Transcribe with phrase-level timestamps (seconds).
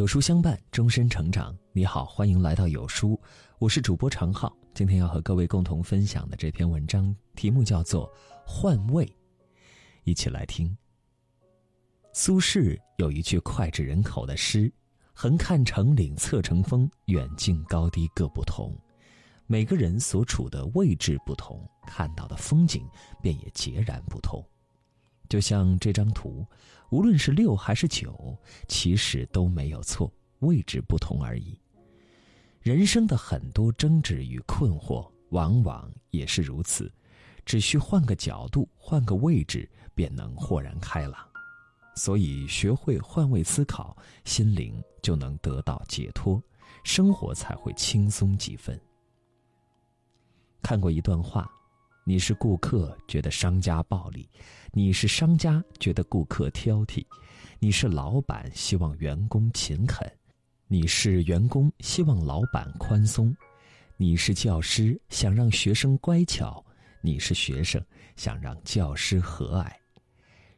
[0.00, 1.54] 有书相伴，终身成长。
[1.72, 3.20] 你好，欢迎来到有书，
[3.58, 4.50] 我是主播常浩。
[4.72, 8.08] 今天要和各位共同分享的这篇文章，题目叫做
[8.46, 9.04] 《换位》，
[10.04, 10.74] 一起来听。
[12.14, 14.72] 苏轼有一句脍炙人口的诗
[15.12, 18.74] ：“横看成岭侧成峰，远近高低各不同。”
[19.46, 22.88] 每个人所处的位置不同，看到的风景
[23.20, 24.42] 便也截然不同。
[25.30, 26.44] 就像这张图，
[26.90, 28.36] 无论是六还是九，
[28.66, 31.56] 其实都没有错，位置不同而已。
[32.60, 36.92] 人生的很多争执与困惑，往往也是如此，
[37.46, 41.24] 只需换个角度，换个位置，便能豁然开朗。
[41.94, 46.42] 所以，学会换位思考，心灵就能得到解脱，
[46.82, 48.78] 生活才会轻松几分。
[50.60, 51.48] 看过一段话。
[52.10, 54.28] 你是顾客，觉得商家暴力；
[54.72, 57.06] 你是商家，觉得顾客挑剔；
[57.60, 60.04] 你是老板，希望员工勤恳；
[60.66, 63.32] 你是员工，希望老板宽松；
[63.96, 66.60] 你是教师，想让学生乖巧；
[67.00, 67.80] 你是学生，
[68.16, 69.70] 想让教师和蔼。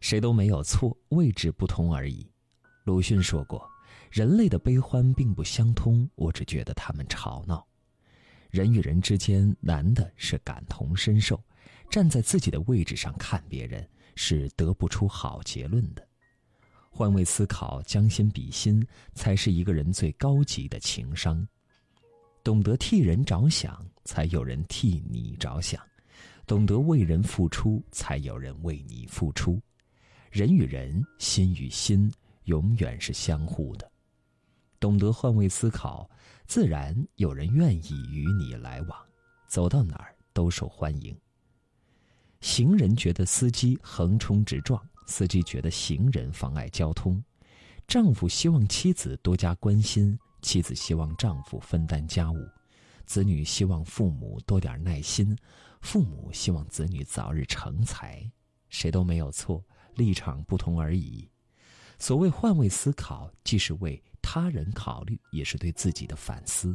[0.01, 2.27] 谁都没有错，位置不同而已。
[2.85, 3.63] 鲁迅说过
[4.11, 7.63] ：“人类的悲欢并不相通，我只觉得他们吵闹。”
[8.53, 11.43] 人与人之间难的是感同身受，
[11.89, 16.07] 站在自己的位置上看别人是得不出好结论的。
[16.91, 21.49] 换位思考，将心比心，才是一个人最高级的情商。
[22.45, 25.81] 懂得替人着想，才有人替你着想；
[26.47, 29.59] 懂得为人付出，才有人为你付出。
[30.31, 32.13] 人与人，心与心，
[32.45, 33.92] 永远是相互的。
[34.83, 36.11] 懂得换位思考，
[36.49, 38.99] 自然有人愿意与你来往，
[39.47, 41.17] 走到哪儿都受欢迎。
[42.41, 47.23] 行人觉得司机横冲直撞，司机觉得行人妨碍交通。
[47.87, 52.37] 丈夫希望妻子多加关心，妻子希望丈夫分担家务。
[53.07, 55.39] 子女希望父母多点耐心，
[55.81, 58.29] 父母希望子女早日成才。
[58.69, 59.65] 谁都没有错，
[59.95, 61.31] 立场不同而已。
[62.01, 64.03] 所谓换位思考，既是为
[64.35, 66.75] 他人考虑，也是对自己的反思。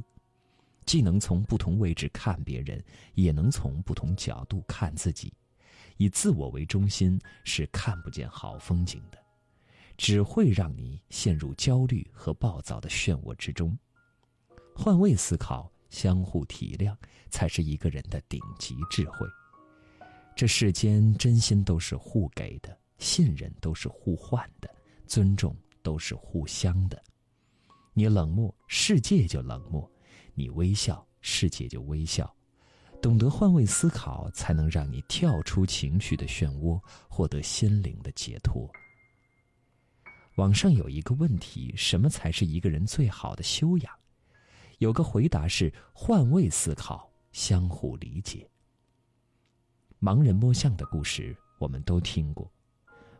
[0.86, 2.80] 既能从不同位置看别人，
[3.16, 5.34] 也能从不同角度看自己。
[5.98, 9.18] 以自我为中心是看不见好风景的，
[9.98, 13.76] 只会让你陷入焦虑和暴躁的漩涡之中。
[14.76, 16.96] 换位思考，相互体谅，
[17.32, 19.28] 才是一个人的顶级智慧。
[20.36, 24.70] 这世间真心都是互给的，信任都是互换的。
[25.08, 27.04] 尊重都是互相的，
[27.98, 29.90] 你冷漠，世界就冷漠；
[30.36, 32.32] 你微笑，世界就微笑。
[33.02, 38.70] 懂得换位思考，才能让你跳出情绪的漩涡，获得心灵的解脱。
[40.36, 43.92] 网上有一个问题：什么才是一个人最好的修养？
[44.78, 48.48] 有个回答是：换位思考，相互理解。
[50.00, 52.48] 盲人摸象的故事，我们都听过。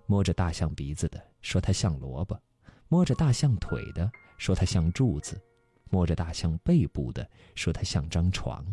[0.06, 2.40] 摸着大象鼻子的说它像萝卜，
[2.88, 5.42] 摸着大象腿的说它像柱子，
[5.90, 8.66] 摸着大象背部的说它像张床。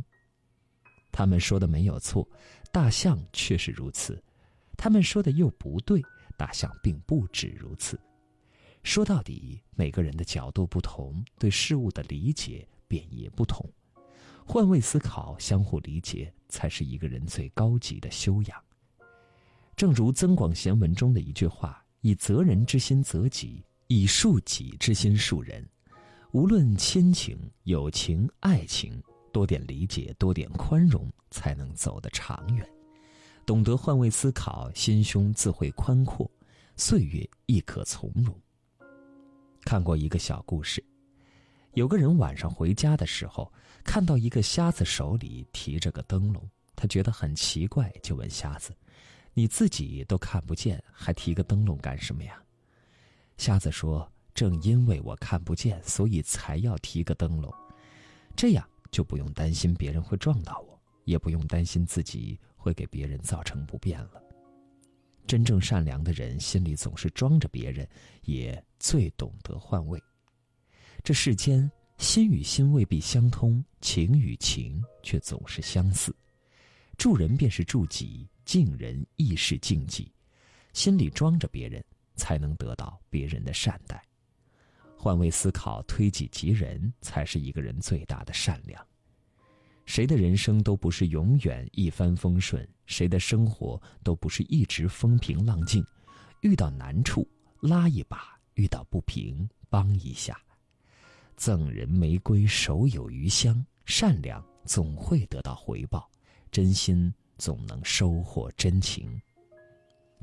[1.11, 2.29] 他们说的没有错，
[2.73, 4.15] 大象确实如此；
[4.77, 6.03] 他们说的又不对，
[6.37, 7.99] 大象并不止如此。
[8.83, 13.65] 说到底，每个人的角度不同，对事物的理解便也不同。
[14.45, 18.63] 换位思考，相互理解，才是一个人最高级的修养。
[19.75, 25.67] 正如《增广贤文》中的一句话：“以责人之心责己，以恕己之心恕人。”
[26.33, 29.01] 无论亲情、友情、爱情，
[29.33, 32.69] 多点理解，多点宽容，才能走得长远。
[33.47, 36.29] 懂得换位思考，心胸自会宽阔，
[36.77, 38.37] 岁月亦可从容。
[39.65, 40.85] 看过一个小故事，
[41.75, 43.53] 有个人晚上回家的时候，
[43.85, 46.43] 看到一个瞎子手里提着个灯笼，
[46.75, 48.75] 他觉得很奇怪，就问瞎子。
[49.35, 52.43] 你自己都看不见，还提个灯笼干什么呀？
[53.37, 57.53] 瞎子说：“正因为我看不见，所以才要提个灯笼，
[58.37, 64.23] 这样就不用担心别人会撞到我，也不用担心自己会给别人造成不便了。”
[65.27, 67.89] 真正善良的人心里总是装着别人，
[68.23, 70.03] 也最懂得换位。
[71.03, 76.15] 这世间心与心未必相通，情与情却总是相似。
[76.97, 78.29] 助人便是助己。
[78.45, 80.13] 敬人亦是敬己，
[80.75, 81.83] 心里装着别人，
[82.15, 84.03] 才能得到别人的善待。
[84.97, 88.85] 换位思考，推己及人，才是一个人最大的善良。
[89.85, 95.85] 谁的人生都不是永远一帆风顺，谁的生活都不是一直风平浪静。
[96.41, 97.29] 遇到难处
[97.61, 100.41] 拉一把，遇到不平帮一下，
[101.37, 103.65] 赠人玫瑰，手有余香。
[103.85, 106.11] 善良总会得到回报，
[106.51, 109.21] 真心总能收获真情。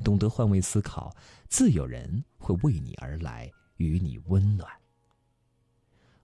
[0.02, 1.14] 懂得换位思考，
[1.48, 4.70] 自有人会为你而来，与你温暖。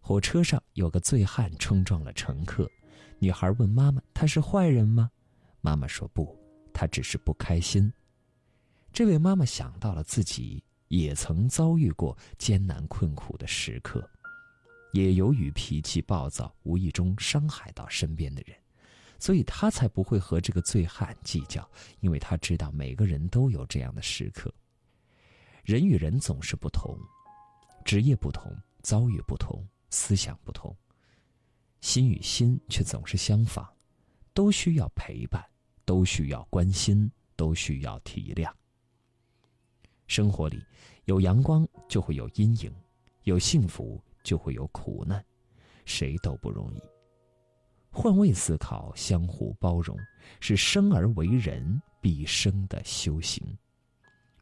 [0.01, 2.71] 火车上有个醉汉冲撞了乘客，
[3.19, 5.11] 女孩问妈妈：“他是坏人吗？”
[5.61, 6.39] 妈妈说：“不，
[6.73, 7.93] 他只是不开心。”
[8.93, 14.09] 这位妈妈想到了自己也曾遭遇过艰难困苦的时刻，
[14.93, 18.57] 也由于脾气暴躁，无意中伤害到身边的人，
[19.19, 21.69] 所以他才不会和这个醉汉计较，
[22.00, 24.53] 因为他知道每个人都有这样的时刻。
[25.65, 26.99] 人与人总是不同，
[27.85, 30.75] 职业不同，遭遇不同，思想不同，
[31.81, 33.67] 心与心却总是相仿，
[34.32, 35.44] 都需要陪伴，
[35.85, 38.50] 都需要关心，都需要体谅。
[40.06, 40.64] 生活里，
[41.05, 42.73] 有阳光就会有阴影，
[43.25, 45.23] 有幸福就会有苦难，
[45.85, 46.81] 谁都不容易。
[47.90, 49.96] 换位思考，相互包容，
[50.40, 53.44] 是生而为人毕生的修行。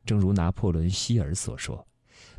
[0.04, 1.86] 正如拿破仑·希尔所说：“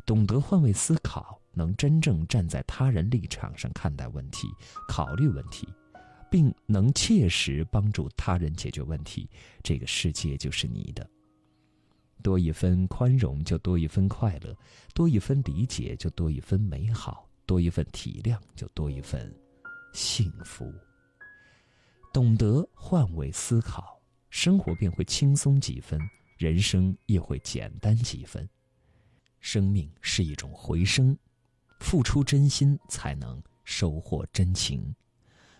[0.06, 4.48] 懂得换位思考，能真正站在他人立场上看待问题、
[4.88, 5.68] 考虑问题，
[6.30, 9.28] 并能切实帮助他人解决问题，
[9.62, 11.08] 这个世界就是你的。”
[12.22, 14.52] 多一分宽容，就多一分快乐；
[14.94, 19.32] 多一分理解，就多一分美好；多一份体谅，就多一份
[19.92, 20.72] 幸福。
[22.18, 26.00] 懂得换位思考，生活便会轻松几分，
[26.36, 28.50] 人生也会简单几分。
[29.38, 31.16] 生命是一种回声，
[31.78, 34.92] 付出真心才能收获真情，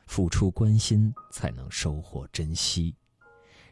[0.09, 2.93] 付出关心才能收获珍惜。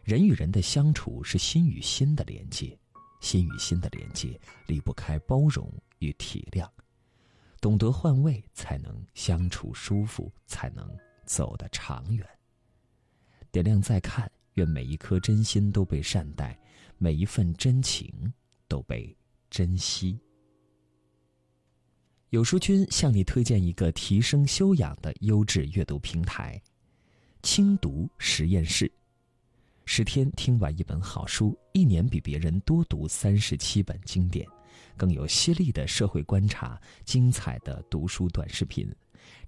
[0.04, 2.78] 人与人的相处是心与心的连接，
[3.20, 5.68] 心与心的连接离不开包容
[5.98, 6.70] 与体谅，
[7.60, 10.88] 懂得换位才能相处舒服，才能
[11.24, 12.24] 走得长远。
[13.56, 16.58] 点亮再看，愿每一颗真心都被善待，
[16.98, 18.12] 每一份真情
[18.68, 19.16] 都被
[19.48, 20.20] 珍惜。
[22.28, 26.60] 有书君向你推荐一个提升修养的优质阅读平台——
[27.42, 28.92] 轻读实验室。
[29.86, 34.46] 十天听完一本好书，一年比别人多读三十七本经典，
[34.98, 38.86] 更有犀利的社会观察、精彩的读书短视频。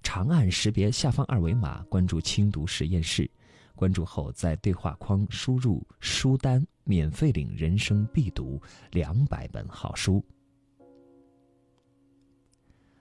[0.02, 3.30] 长按识别下方二维码，关注“轻读实验室”，
[3.78, 8.60] 关注后在对话框输入书单，免费领人生必读
[8.90, 10.20] 两百本好书。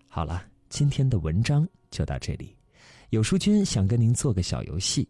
[0.07, 2.55] 好了，今天的文章就到这里。
[3.09, 5.09] 有书君想跟您做个小游戏。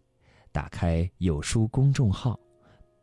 [0.54, 2.40] 打开有书公众号，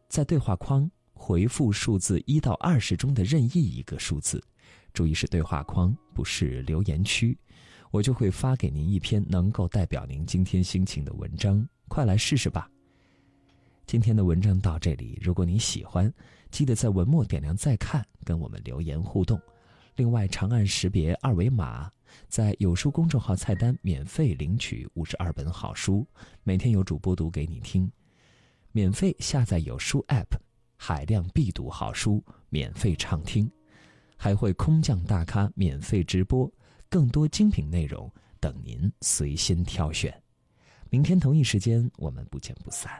[0.09, 4.43] 在对话框回复数字一到二十中的任意一个数字，
[4.95, 7.39] 注意是对话框，不是留言区，
[7.91, 12.71] 我就会发给您一篇能够代表您今天心情的文章，快来试试吧。
[13.87, 16.13] 今天的文章到这里，如果你喜欢，
[16.51, 19.41] 记得在文末点亮再看，跟我们留言互动。
[19.97, 21.91] 另外，长按识别二维码，
[22.29, 26.05] 在有书公众号菜单免费领取五十二本好书，
[26.43, 27.89] 每天有主播读给你听。
[28.73, 30.37] 免费下载有书 App，
[30.77, 33.49] 海量必读好书免费畅听，
[34.17, 36.51] 还会空降大咖免费直播，
[36.89, 38.11] 更多精品内容
[38.41, 40.24] 等您随心挑选。
[40.95, 42.93] 明天同一时间，我们不见不散。